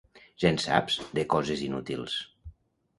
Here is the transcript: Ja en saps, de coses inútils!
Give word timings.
Ja 0.43 0.49
en 0.53 0.57
saps, 0.63 0.97
de 1.19 1.27
coses 1.37 1.65
inútils! 1.69 2.21